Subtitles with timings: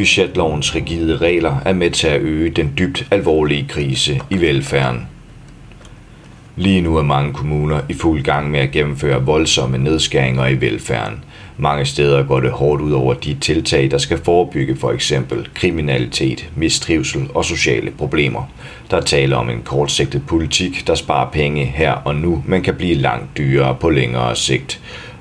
[0.00, 5.06] budgetlovens rigide regler er med til at øge den dybt alvorlige krise i velfærden.
[6.56, 11.24] Lige nu er mange kommuner i fuld gang med at gennemføre voldsomme nedskæringer i velfærden.
[11.58, 16.48] Mange steder går det hårdt ud over de tiltag, der skal forebygge for eksempel kriminalitet,
[16.56, 18.50] mistrivsel og sociale problemer.
[18.90, 22.94] Der taler om en kortsigtet politik, der sparer penge her og nu, men kan blive
[22.94, 24.80] langt dyrere på længere sigt.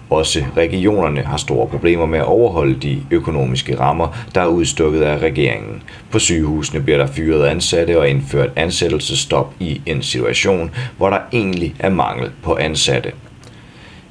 [0.09, 5.17] Også regionerne har store problemer med at overholde de økonomiske rammer, der er udstukket af
[5.17, 5.83] regeringen.
[6.11, 11.75] På sygehusene bliver der fyret ansatte og indført ansættelsestop i en situation, hvor der egentlig
[11.79, 13.11] er mangel på ansatte.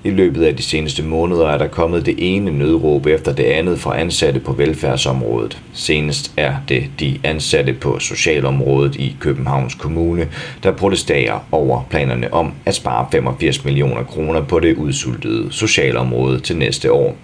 [0.04, 3.78] I løbet af de seneste måneder er der kommet det ene nødråb efter det andet
[3.78, 5.62] fra ansatte på velfærdsområdet.
[5.72, 10.28] Senest er det de ansatte på socialområdet i Københavns Kommune,
[10.62, 16.56] der protesterer over planerne om at spare 85 millioner kroner på det udsultede socialområde til
[16.56, 17.16] næste år.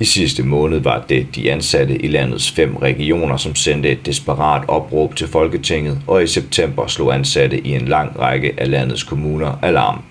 [0.00, 4.62] I sidste måned var det de ansatte i landets fem regioner, som sendte et desperat
[4.68, 9.58] opråb til Folketinget, og i september slog ansatte i en lang række af landets kommuner
[9.62, 10.02] alarm.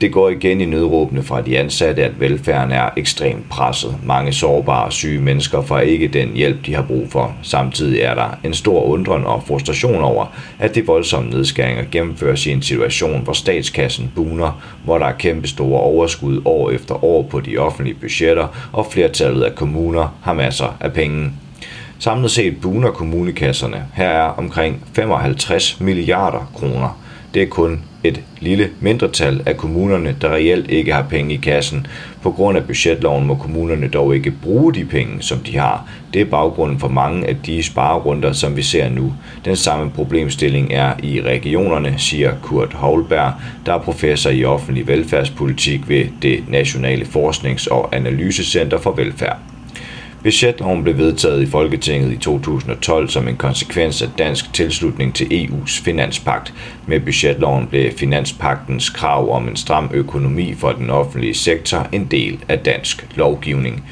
[0.00, 3.96] Det går igen i nødråbene fra de ansatte, at velfærden er ekstremt presset.
[4.04, 7.36] Mange sårbare og syge mennesker får ikke den hjælp, de har brug for.
[7.42, 10.26] Samtidig er der en stor undren og frustration over,
[10.58, 15.48] at de voldsomme nedskæringer gennemføres i en situation, hvor statskassen buner, hvor der er kæmpe
[15.48, 20.76] store overskud år efter år på de offentlige budgetter, og flertallet af kommuner har masser
[20.80, 21.30] af penge.
[21.98, 23.84] Samlet set buner kommunekasserne.
[23.94, 27.00] Her er omkring 55 milliarder kroner.
[27.34, 31.86] Det er kun et lille mindretal af kommunerne, der reelt ikke har penge i kassen.
[32.22, 35.88] På grund af budgetloven må kommunerne dog ikke bruge de penge, som de har.
[36.14, 39.14] Det er baggrunden for mange af de sparerunder, som vi ser nu.
[39.44, 43.32] Den samme problemstilling er i regionerne, siger Kurt Holberg,
[43.66, 49.49] der er professor i offentlig velfærdspolitik ved det Nationale Forsknings- og Analysecenter for Velfærd.
[50.22, 55.84] Budgetloven blev vedtaget i Folketinget i 2012 som en konsekvens af dansk tilslutning til EU's
[55.84, 56.54] finanspagt.
[56.86, 62.44] Med budgetloven blev finanspagtens krav om en stram økonomi for den offentlige sektor en del
[62.48, 63.84] af dansk lovgivning.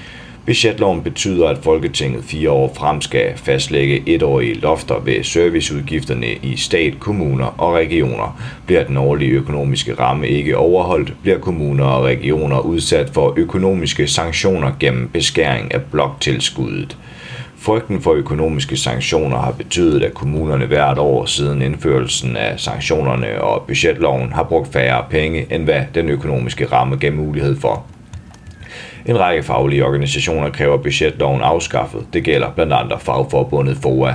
[0.49, 7.01] Budgetloven betyder, at Folketinget fire år frem skal fastlægge etårige lofter ved serviceudgifterne i stat,
[7.01, 8.41] kommuner og regioner.
[8.67, 14.71] Bliver den årlige økonomiske ramme ikke overholdt, bliver kommuner og regioner udsat for økonomiske sanktioner
[14.81, 16.97] gennem beskæring af bloktilskuddet.
[17.57, 23.63] Frygten for økonomiske sanktioner har betydet, at kommunerne hvert år siden indførelsen af sanktionerne og
[23.67, 27.87] budgetloven har brugt færre penge, end hvad den økonomiske ramme gav mulighed for.
[29.09, 32.07] En række faglige organisationer kræver budgetloven afskaffet.
[32.13, 34.15] Det gælder blandt andre fagforbundet FOA.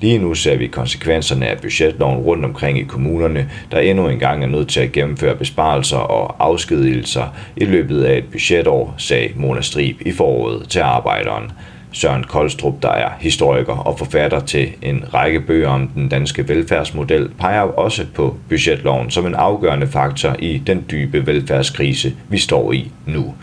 [0.00, 4.48] Lige nu ser vi konsekvenserne af budgetloven rundt omkring i kommunerne, der endnu engang er
[4.48, 10.00] nødt til at gennemføre besparelser og afskedigelser i løbet af et budgetår, sagde Mona Strib
[10.00, 11.52] i foråret til arbejderen.
[11.92, 17.30] Søren Koldstrup, der er historiker og forfatter til en række bøger om den danske velfærdsmodel,
[17.38, 22.90] peger også på budgetloven som en afgørende faktor i den dybe velfærdskrise, vi står i
[23.06, 23.34] nu.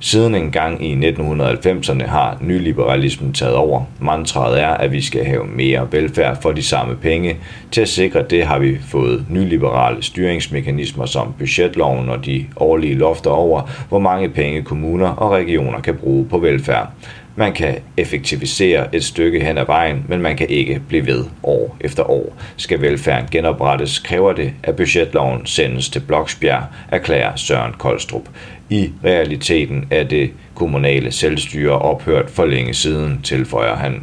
[0.00, 3.82] Siden en gang i 1990'erne har nyliberalismen taget over.
[4.00, 7.36] Mantraet er, at vi skal have mere velfærd for de samme penge.
[7.72, 13.30] Til at sikre det har vi fået nyliberale styringsmekanismer som budgetloven og de årlige lofter
[13.30, 16.90] over, hvor mange penge kommuner og regioner kan bruge på velfærd.
[17.38, 21.76] Man kan effektivisere et stykke hen ad vejen, men man kan ikke blive ved år
[21.80, 22.36] efter år.
[22.56, 28.28] Skal velfærden genoprettes, kræver det, at budgetloven sendes til Bloksbjerg, erklærer Søren Koldstrup.
[28.70, 34.02] I realiteten er det kommunale selvstyre ophørt for længe siden, tilføjer han.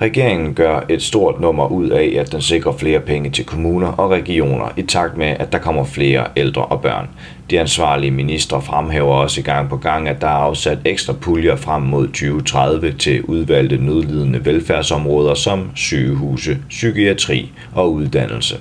[0.00, 4.10] Regeringen gør et stort nummer ud af, at den sikrer flere penge til kommuner og
[4.10, 7.08] regioner i takt med, at der kommer flere ældre og børn.
[7.50, 11.82] De ansvarlige ministre fremhæver også gang på gang, at der er afsat ekstra puljer frem
[11.82, 18.56] mod 2030 til udvalgte nødlidende velfærdsområder som sygehuse, psykiatri og uddannelse.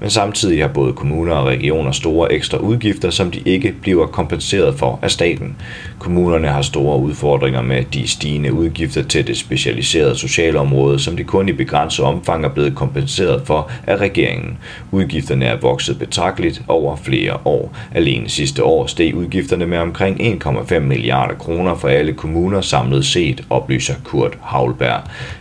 [0.00, 4.78] Men samtidig har både kommuner og regioner store ekstra udgifter, som de ikke bliver kompenseret
[4.78, 5.56] for af staten.
[5.98, 11.48] Kommunerne har store udfordringer med de stigende udgifter til det specialiserede socialområde, som de kun
[11.48, 14.58] i begrænset omfang er blevet kompenseret for af regeringen.
[14.90, 17.76] Udgifterne er vokset betragteligt over flere år.
[17.94, 23.44] Alene sidste år steg udgifterne med omkring 1,5 milliarder kroner for alle kommuner samlet set,
[23.50, 25.00] oplyser Kurt Havlberg.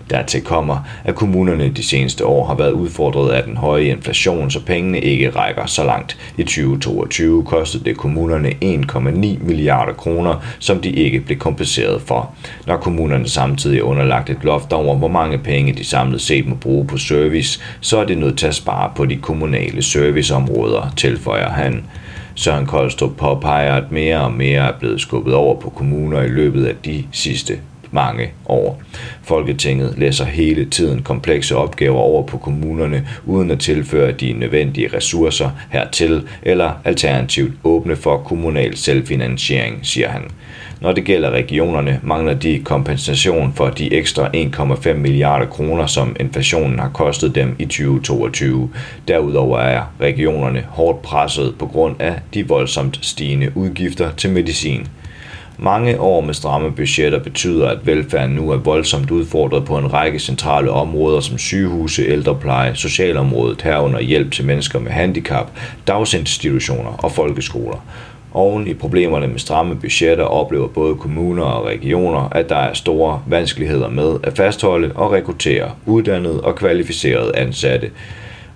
[0.09, 4.65] Dertil kommer, at kommunerne de seneste år har været udfordret af den høje inflation, så
[4.65, 6.17] pengene ikke rækker så langt.
[6.37, 12.33] I 2022 kostede det kommunerne 1,9 milliarder kroner, som de ikke blev kompenseret for.
[12.67, 16.55] Når kommunerne samtidig er underlagt et loft over, hvor mange penge de samlet set må
[16.55, 21.49] bruge på service, så er det nødt til at spare på de kommunale serviceområder, tilføjer
[21.49, 21.83] han.
[22.35, 26.65] Søren Koldstrup påpeger, at mere og mere er blevet skubbet over på kommuner i løbet
[26.65, 27.59] af de sidste
[27.91, 28.81] mange år.
[29.23, 35.49] Folketinget læser hele tiden komplekse opgaver over på kommunerne, uden at tilføre de nødvendige ressourcer
[35.69, 40.21] hertil, eller alternativt åbne for kommunal selvfinansiering, siger han.
[40.81, 46.79] Når det gælder regionerne, mangler de kompensation for de ekstra 1,5 milliarder kroner, som inflationen
[46.79, 48.69] har kostet dem i 2022.
[49.07, 54.87] Derudover er regionerne hårdt presset på grund af de voldsomt stigende udgifter til medicin.
[55.61, 60.19] Mange år med stramme budgetter betyder, at velfærden nu er voldsomt udfordret på en række
[60.19, 65.51] centrale områder som sygehuse, ældrepleje, socialområdet, herunder hjælp til mennesker med handicap,
[65.87, 67.85] dagsinstitutioner og folkeskoler.
[68.33, 73.21] Oven i problemerne med stramme budgetter oplever både kommuner og regioner, at der er store
[73.27, 77.89] vanskeligheder med at fastholde og rekruttere uddannede og kvalificerede ansatte.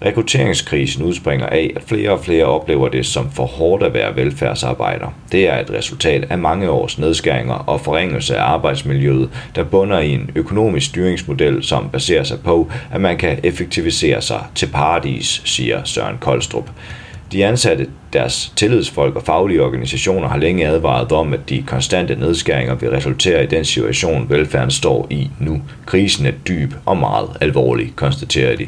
[0.05, 5.13] Rekrutteringskrisen udspringer af, at flere og flere oplever det som for hårdt at være velfærdsarbejder.
[5.31, 10.09] Det er et resultat af mange års nedskæringer og forringelse af arbejdsmiljøet, der bunder i
[10.09, 15.83] en økonomisk styringsmodel, som baserer sig på, at man kan effektivisere sig til paradis, siger
[15.83, 16.69] Søren Koldstrup.
[17.31, 22.75] De ansatte, deres tillidsfolk og faglige organisationer har længe advaret om, at de konstante nedskæringer
[22.75, 25.61] vil resultere i den situation, velfærden står i nu.
[25.85, 28.65] Krisen er dyb og meget alvorlig, konstaterer de.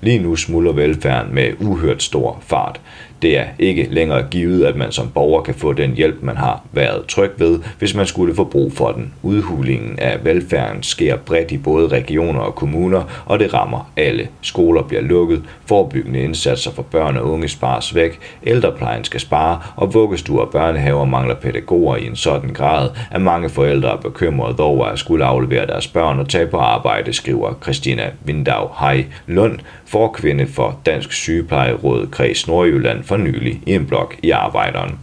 [0.00, 2.80] Lige nu smuldrer velfærden med uhørt stor fart.
[3.22, 6.62] Det er ikke længere givet, at man som borger kan få den hjælp, man har
[6.72, 9.12] været tryg ved, hvis man skulle få brug for den.
[9.22, 14.28] Udhulingen af velfærden sker bredt i både regioner og kommuner, og det rammer alle.
[14.42, 19.94] Skoler bliver lukket, forebyggende indsatser for børn og unge spares væk, ældreplejen skal spare, og
[19.94, 24.86] vuggestuer og børnehaver mangler pædagoger i en sådan grad, at mange forældre er bekymrede over
[24.86, 30.46] at skulle aflevere deres børn og tage på arbejde, skriver Christina Vindau Hej Lund, forkvinde
[30.46, 34.98] for Dansk Sygeplejeråd Kreds Nordjylland for nylig i en blog i Arbejderen.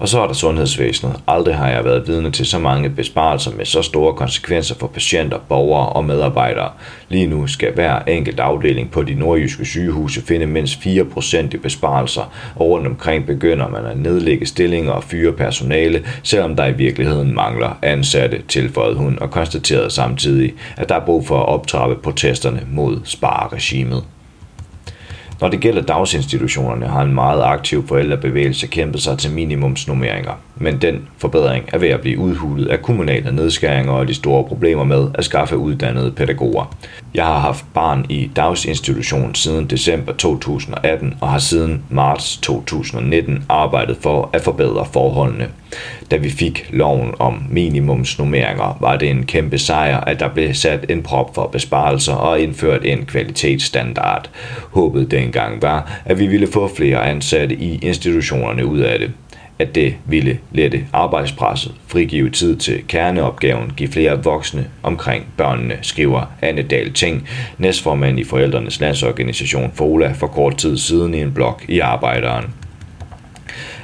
[0.00, 1.20] Og så er der sundhedsvæsenet.
[1.26, 5.38] Aldrig har jeg været vidne til så mange besparelser med så store konsekvenser for patienter,
[5.48, 6.70] borgere og medarbejdere.
[7.08, 12.52] Lige nu skal hver enkelt afdeling på de nordjyske sygehuse finde mindst 4% i besparelser,
[12.56, 17.34] og rundt omkring begynder man at nedlægge stillinger og fyre personale, selvom der i virkeligheden
[17.34, 22.62] mangler ansatte, tilføjede hun og konstaterede samtidig, at der er brug for at optrappe protesterne
[22.70, 24.04] mod spareregimet.
[25.40, 31.08] Når det gælder dagsinstitutionerne, har en meget aktiv forældrebevægelse kæmpet sig til minimumsnummeringer, men den
[31.18, 35.24] forbedring er ved at blive udhulet af kommunale nedskæringer og de store problemer med at
[35.24, 36.76] skaffe uddannede pædagoger.
[37.14, 43.96] Jeg har haft barn i dagsinstitution siden december 2018 og har siden marts 2019 arbejdet
[44.00, 45.48] for at forbedre forholdene.
[46.10, 50.90] Da vi fik loven om minimumsnummeringer, var det en kæmpe sejr, at der blev sat
[50.90, 54.30] en prop for besparelser og indført en kvalitetsstandard.
[54.70, 59.10] Håbet dengang var, at vi ville få flere ansatte i institutionerne ud af det
[59.60, 66.32] at det ville lette arbejdspresset, frigive tid til kerneopgaven, give flere voksne omkring børnene, skriver
[66.42, 67.28] Anne Dahl Ting,
[67.58, 72.44] næstformand i Forældrenes Landsorganisation FOLA for kort tid siden i en blog i Arbejderen.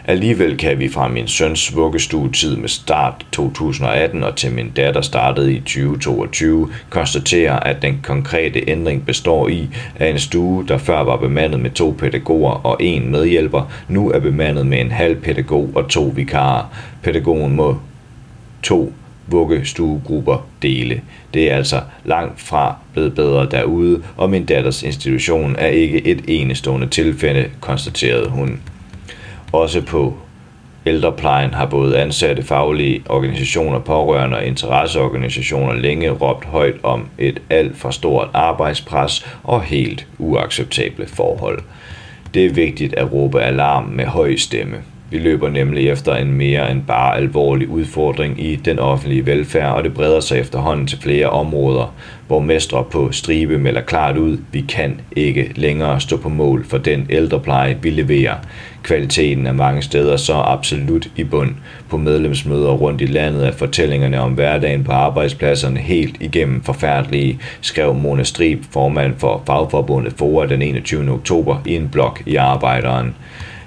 [0.09, 5.55] Alligevel kan vi fra min søns vuggestuetid med start 2018 og til min datter startede
[5.55, 11.17] i 2022 konstatere, at den konkrete ændring består i, at en stue, der før var
[11.17, 15.89] bemandet med to pædagoger og en medhjælper, nu er bemandet med en halv pædagog og
[15.89, 16.65] to vikarer.
[17.03, 17.79] Pædagogen må
[18.63, 18.93] to
[19.27, 21.01] vuggestuegrupper dele.
[21.35, 26.25] Det er altså langt fra blevet bedre derude, og min datters institution er ikke et
[26.29, 28.61] enestående tilfælde, konstaterede hun.
[29.57, 30.15] Også på
[30.87, 37.77] ældreplejen har både ansatte, faglige organisationer, pårørende og interesseorganisationer længe råbt højt om et alt
[37.77, 41.63] for stort arbejdspres og helt uacceptable forhold.
[42.35, 44.77] Det er vigtigt at råbe alarm med høj stemme.
[45.11, 49.85] Vi løber nemlig efter en mere end bare alvorlig udfordring i den offentlige velfærd, og
[49.85, 51.95] det breder sig efterhånden til flere områder,
[52.27, 56.79] hvor mestre på stribe melder klart ud, vi kan ikke længere stå på mål for
[56.79, 58.35] den ældrepleje, vi leverer.
[58.87, 61.55] Kvaliteten er mange steder så absolut i bund.
[61.89, 67.95] På medlemsmøder rundt i landet er fortællingerne om hverdagen på arbejdspladserne helt igennem forfærdelige, skrev
[67.95, 71.11] Mona Strib, formand for Fagforbundet FOA den 21.
[71.11, 73.15] oktober i en blog i Arbejderen.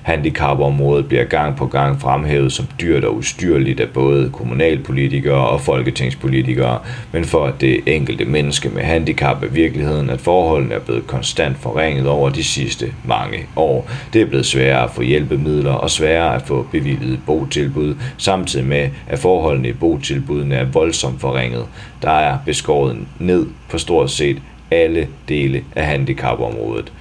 [0.04, 6.80] Handicapområdet bliver gang på gang fremhævet som dyrt og ustyrligt af både kommunalpolitikere og folketingspolitikere,
[7.12, 12.08] men for det enkelte menneske med handicap er virkeligheden, at forholdene er blevet konstant forringet
[12.08, 13.90] over de sidste mange år.
[14.14, 18.90] Det er blevet sværere at få hjælpemidler og sværere at få bevilget botilbud, samtidig med,
[19.08, 21.66] at forholdene i botilbudene er voldsomt forringet.
[22.02, 24.42] Der er beskåret ned på stort set
[24.72, 26.92] alle dele af handicapområdet.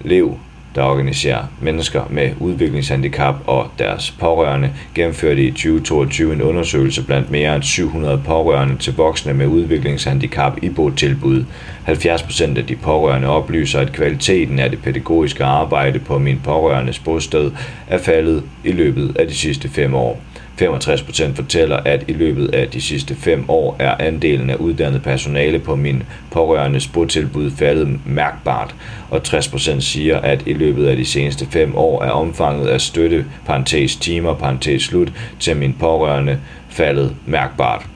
[0.00, 0.38] Lev
[0.74, 7.54] der organiserer mennesker med udviklingshandicap og deres pårørende, gennemførte i 2022 en undersøgelse blandt mere
[7.54, 11.44] end 700 pårørende til voksne med udviklingshandicap i botilbud.
[11.88, 17.50] 70% af de pårørende oplyser, at kvaliteten af det pædagogiske arbejde på min pårørendes bosted
[17.88, 20.20] er faldet i løbet af de sidste fem år.
[20.62, 25.58] 65% fortæller, at i løbet af de sidste fem år er andelen af uddannet personale
[25.58, 28.74] på min pårørende botilbud faldet mærkbart,
[29.10, 33.24] og 60% siger, at i løbet af de seneste fem år er omfanget af støtte,
[33.46, 37.86] parentes timer, parentes slut, til min pårørende faldet mærkbart.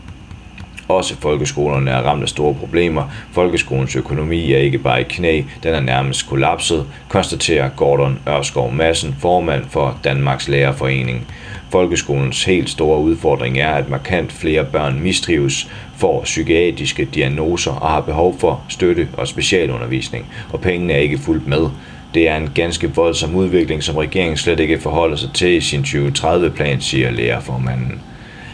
[0.88, 3.02] Også folkeskolerne er ramt af store problemer.
[3.32, 9.16] Folkeskolens økonomi er ikke bare i knæ, den er nærmest kollapset, konstaterer Gordon Ørskov Madsen,
[9.20, 11.26] formand for Danmarks Lærerforening.
[11.70, 18.00] Folkeskolens helt store udfordring er, at markant flere børn mistrives, får psykiatriske diagnoser og har
[18.00, 21.68] behov for støtte og specialundervisning, og pengene er ikke fuldt med.
[22.14, 25.80] Det er en ganske voldsom udvikling, som regeringen slet ikke forholder sig til i sin
[25.80, 28.00] 2030-plan, siger lærerformanden.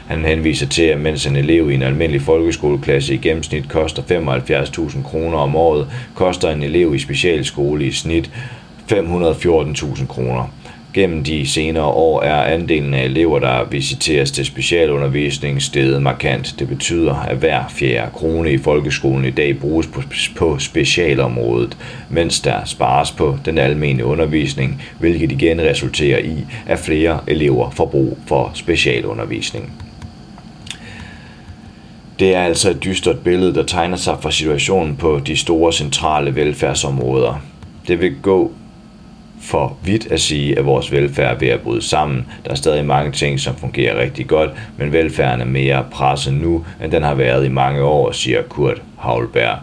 [0.06, 5.02] Han henviser til, at mens en elev i en almindelig folkeskoleklasse i gennemsnit koster 75.000
[5.02, 8.30] kroner om året, koster en elev i specialskole i snit
[8.92, 10.50] 514.000 kroner.
[10.94, 16.54] Gennem de senere år er andelen af elever, der visiteres til specialundervisning, steget markant.
[16.58, 19.88] Det betyder, at hver fjerde krone i folkeskolen i dag bruges
[20.36, 21.76] på, specialområdet,
[22.08, 27.86] mens der spares på den almene undervisning, hvilket igen resulterer i, at flere elever får
[27.86, 29.72] brug for specialundervisning.
[32.18, 36.34] Det er altså et dystert billede, der tegner sig for situationen på de store centrale
[36.34, 37.42] velfærdsområder.
[37.88, 38.52] Det vil gå
[39.44, 42.26] for vidt at sige, at vores velfærd er ved at bryde sammen.
[42.44, 46.64] Der er stadig mange ting, som fungerer rigtig godt, men velfærden er mere presset nu,
[46.84, 49.58] end den har været i mange år, siger Kurt Havlberg.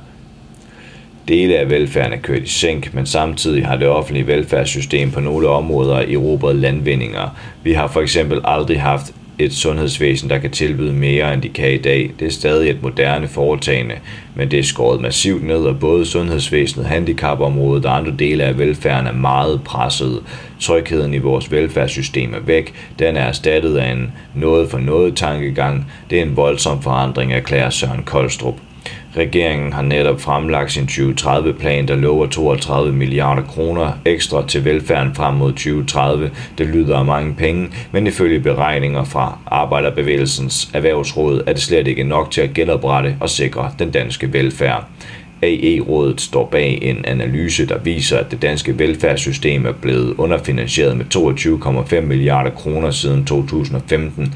[1.27, 5.47] Dele af velfærden er kørt i sænk, men samtidig har det offentlige velfærdssystem på nogle
[5.47, 7.37] områder erobret landvindinger.
[7.63, 11.73] Vi har for eksempel aldrig haft et sundhedsvæsen, der kan tilbyde mere, end de kan
[11.73, 12.11] i dag.
[12.19, 13.95] Det er stadig et moderne foretagende,
[14.35, 19.07] men det er skåret massivt ned, og både sundhedsvæsenet, handicapområdet og andre dele af velfærden
[19.07, 20.23] er meget presset.
[20.59, 22.73] Trygheden i vores velfærdssystem er væk.
[22.99, 25.91] Den er erstattet af en noget for noget tankegang.
[26.09, 28.55] Det er en voldsom forandring, erklærer Søren Koldstrup.
[29.17, 35.35] Regeringen har netop fremlagt sin 2030-plan, der lover 32 milliarder kroner ekstra til velfærden frem
[35.35, 36.31] mod 2030.
[36.57, 42.03] Det lyder af mange penge, men ifølge beregninger fra Arbejderbevægelsens Erhvervsråd er det slet ikke
[42.03, 44.87] nok til at genoprette og sikre den danske velfærd.
[45.43, 51.05] AE-rådet står bag en analyse, der viser, at det danske velfærdssystem er blevet underfinansieret med
[51.15, 54.33] 22,5 milliarder kroner siden 2015.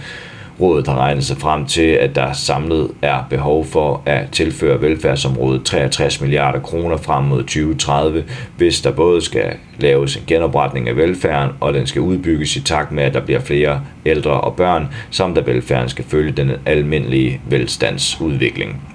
[0.61, 5.63] Rådet har regnet sig frem til, at der samlet er behov for at tilføre velfærdsområdet
[5.63, 8.23] 63 milliarder kroner frem mod 2030,
[8.57, 12.91] hvis der både skal laves en genopretning af velfærden, og den skal udbygges i takt
[12.91, 17.41] med, at der bliver flere ældre og børn, samt at velfærden skal følge den almindelige
[17.49, 18.94] velstandsudvikling.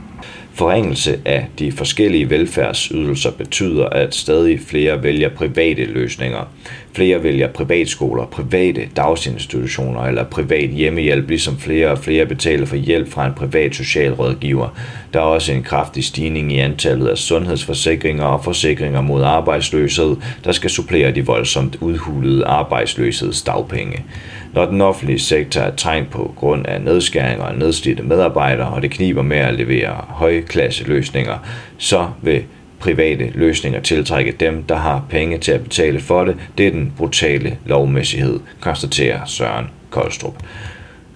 [0.61, 6.52] Forringelse af de forskellige velfærdsydelser betyder, at stadig flere vælger private løsninger.
[6.93, 13.09] Flere vælger privatskoler, private dagsinstitutioner eller privat hjemmehjælp, ligesom flere og flere betaler for hjælp
[13.09, 14.69] fra en privat socialrådgiver.
[15.14, 20.52] Der er også en kraftig stigning i antallet af sundhedsforsikringer og forsikringer mod arbejdsløshed, der
[20.52, 24.05] skal supplere de voldsomt udhulede arbejdsløshedsdagpenge.
[24.52, 28.90] Når den offentlige sektor er trængt på grund af nedskæringer og nedslidte medarbejdere, og det
[28.90, 31.38] kniber med at levere højklasse løsninger,
[31.78, 32.45] så vil
[32.78, 36.37] private løsninger tiltrække dem, der har penge til at betale for det.
[36.59, 40.35] Det er den brutale lovmæssighed, konstaterer Søren Koldstrup.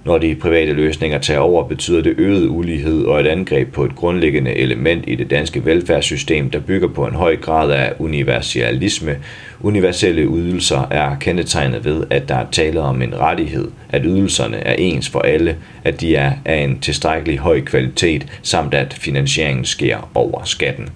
[0.04, 3.94] Når de private løsninger tager over, betyder det øget ulighed og et angreb på et
[3.94, 9.16] grundlæggende element i det danske velfærdssystem, der bygger på en høj grad af universalisme.
[9.60, 14.74] Universelle ydelser er kendetegnet ved, at der er tale om en rettighed, at ydelserne er
[14.74, 20.10] ens for alle, at de er af en tilstrækkelig høj kvalitet, samt at finansieringen sker
[20.14, 20.88] over skatten.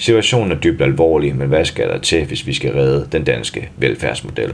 [0.00, 3.68] Situationen er dybt alvorlig, men hvad skal der til, hvis vi skal redde den danske
[3.76, 4.52] velfærdsmodel?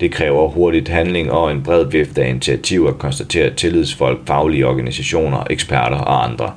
[0.00, 5.96] Det kræver hurtigt handling og en bred vifte af initiativer, konstaterer tillidsfolk, faglige organisationer, eksperter
[5.96, 6.52] og andre.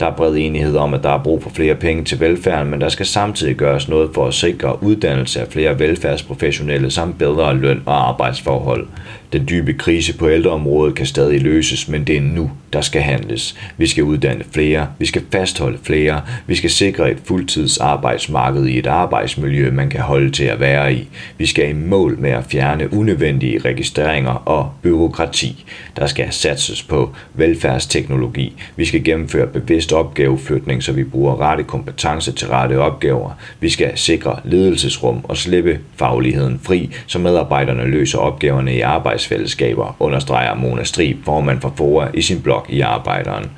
[0.00, 2.80] Der er bred enighed om, at der er brug for flere penge til velfærden, men
[2.80, 7.82] der skal samtidig gøres noget for at sikre uddannelse af flere velfærdsprofessionelle samt bedre løn
[7.86, 8.86] og arbejdsforhold.
[9.32, 13.54] Den dybe krise på ældreområdet kan stadig løses, men det er nu, der skal handles.
[13.76, 18.86] Vi skal uddanne flere, vi skal fastholde flere, vi skal sikre et fuldtidsarbejdsmarked i et
[18.86, 21.08] arbejdsmiljø, man kan holde til at være i.
[21.38, 25.64] Vi skal i mål med at fjerne unødvendige registreringer og byråkrati.
[25.96, 28.56] Der skal satses på velfærdsteknologi.
[28.76, 33.30] Vi skal gennemføre bevidst opgaveflytning, så vi bruger rette kompetencer til rette opgaver.
[33.60, 38.80] Vi skal sikre ledelsesrum og slippe fagligheden fri, så medarbejderne løser opgaverne i
[39.18, 43.50] arbejdsfællesskaber, understreger Mona Strib, formand for FOA i sin blog i Arbejderen.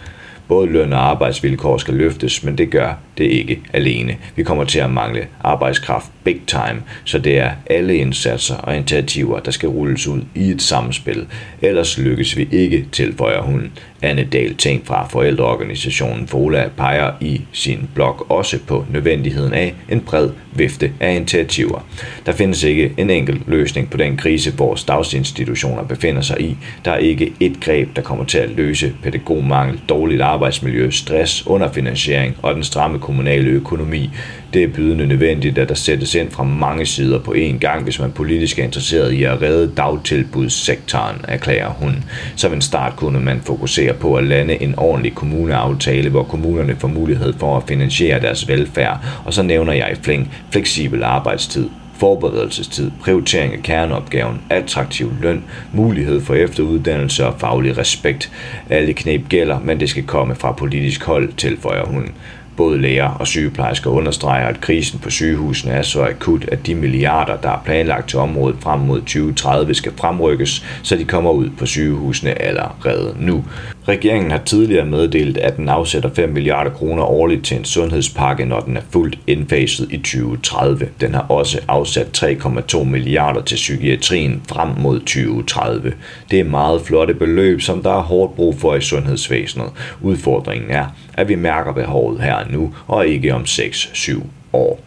[0.48, 4.16] Både løn og arbejdsvilkår skal løftes, men det gør det ikke alene.
[4.36, 9.40] Vi kommer til at mangle arbejdskraft big time, så det er alle indsatser og initiativer,
[9.40, 11.26] der skal rulles ud i et samspil.
[11.62, 13.72] Ellers lykkes vi ikke, tilføjer hun.
[14.02, 20.00] Anne Dahl Ting fra forældreorganisationen FOLA peger i sin blog også på nødvendigheden af en
[20.00, 21.86] bred vifte af initiativer.
[22.26, 26.56] Der findes ikke en enkelt løsning på den krise, vores dagsinstitutioner befinder sig i.
[26.84, 32.36] Der er ikke et greb, der kommer til at løse pædagogmangel, dårligt arbejdsmiljø, stress, underfinansiering
[32.42, 34.10] og den stramme kommunale økonomi.
[34.54, 38.00] Det er bydende nødvendigt, at der sættes ind fra mange sider på én gang, hvis
[38.00, 42.04] man politisk er interesseret i at redde dagtilbudssektoren, erklærer hun.
[42.36, 46.88] Som en start kunne man fokusere på at lande en ordentlig kommuneaftale, hvor kommunerne får
[46.88, 51.68] mulighed for at finansiere deres velfærd, og så nævner jeg i flæng fleksibel arbejdstid,
[52.00, 58.32] forberedelsestid, prioritering af kerneopgaven, attraktiv løn, mulighed for efteruddannelse og faglig respekt.
[58.70, 62.08] Alle knep gælder, men det skal komme fra politisk hold, tilføjer hun.
[62.56, 67.36] Både læger og sygeplejersker understreger, at krisen på sygehusene er så akut, at de milliarder,
[67.36, 71.66] der er planlagt til området frem mod 2030, skal fremrykkes, så de kommer ud på
[71.66, 73.44] sygehusene allerede nu.
[73.90, 78.60] Regeringen har tidligere meddelt, at den afsætter 5 milliarder kroner årligt til en sundhedspakke, når
[78.60, 80.88] den er fuldt indfaset i 2030.
[81.00, 85.92] Den har også afsat 3,2 milliarder til psykiatrien frem mod 2030.
[86.30, 89.70] Det er meget flotte beløb, som der er hårdt brug for i sundhedsvæsenet.
[90.00, 94.80] Udfordringen er, at vi mærker behovet her nu, og ikke om 6-7 år.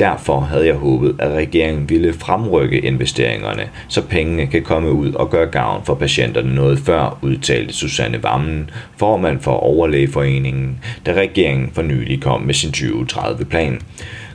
[0.00, 5.30] Derfor havde jeg håbet, at regeringen ville fremrykke investeringerne, så pengene kan komme ud og
[5.30, 11.82] gøre gavn for patienterne noget før, udtalte Susanne Vammen, formand for Overlægeforeningen, da regeringen for
[11.82, 13.80] nylig kom med sin 2030-plan.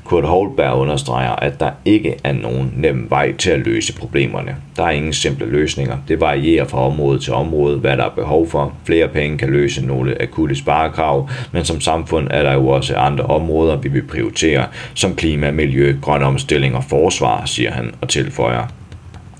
[0.06, 4.56] Kurt Holberg understreger, at der ikke er nogen nem vej til at løse problemerne.
[4.76, 5.98] Der er ingen simple løsninger.
[6.08, 8.74] Det varierer fra område til område, hvad der er behov for.
[8.86, 13.24] Flere penge kan løse nogle akutte sparekrav, men som samfund er der jo også andre
[13.24, 18.68] områder, vi vil prioritere, som klima, miljø, grøn omstilling og forsvar, siger han og tilføjer.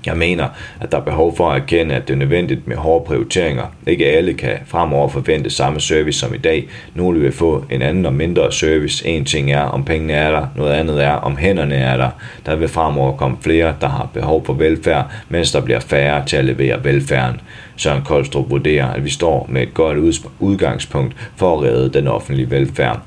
[0.06, 0.48] Jeg mener,
[0.80, 3.64] at der er behov for at erkende, at det er nødvendigt med hårde prioriteringer.
[3.86, 6.68] Ikke alle kan fremover forvente samme service som i dag.
[6.94, 9.06] Nogle vil få en anden og mindre service.
[9.06, 10.46] En ting er, om pengene er der.
[10.56, 12.10] Noget andet er, om hænderne er der.
[12.46, 16.36] Der vil fremover komme flere, der har behov for velfærd, mens der bliver færre til
[16.36, 17.40] at levere velfærden.
[17.76, 19.98] Søren Koldstrup vurderer, at vi står med et godt
[20.38, 23.00] udgangspunkt for at redde den offentlige velfærd.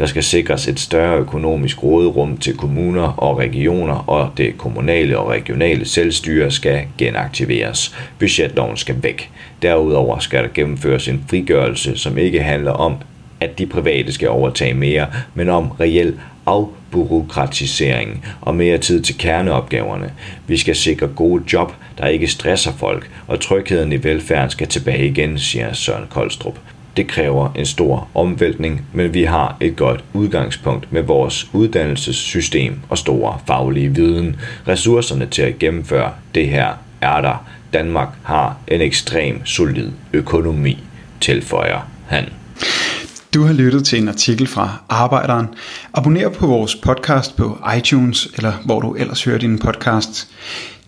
[0.00, 5.30] Der skal sikres et større økonomisk råderum til kommuner og regioner, og det kommunale og
[5.30, 7.94] regionale selvstyre skal genaktiveres.
[8.18, 9.30] Budgetloven skal væk.
[9.62, 12.94] Derudover skal der gennemføres en frigørelse, som ikke handler om,
[13.40, 16.14] at de private skal overtage mere, men om reel
[16.46, 20.12] afbureaukratisering og mere tid til kerneopgaverne.
[20.46, 25.06] Vi skal sikre gode job, der ikke stresser folk, og trygheden i velfærden skal tilbage
[25.06, 26.58] igen, siger Søren Koldstrup.
[26.96, 32.98] Det kræver en stor omvæltning, men vi har et godt udgangspunkt med vores uddannelsessystem og
[32.98, 34.36] store faglige viden.
[34.68, 36.68] Ressourcerne til at gennemføre det her
[37.00, 37.44] er der.
[37.72, 40.78] Danmark har en ekstrem solid økonomi,
[41.20, 42.24] tilføjer han.
[43.34, 45.46] Du har lyttet til en artikel fra Arbejderen.
[45.94, 50.28] Abonner på vores podcast på iTunes, eller hvor du ellers hører din podcast.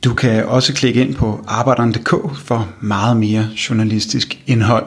[0.04, 4.86] Du kan også klikke ind på arbejderen.dk for meget mere journalistisk indhold.